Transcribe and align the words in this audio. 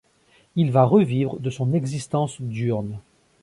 Il 0.55 0.71
va 0.71 0.83
revivre 0.83 1.39
de 1.39 1.51
son 1.51 1.73
existence 1.73 2.41
diurne! 2.41 2.97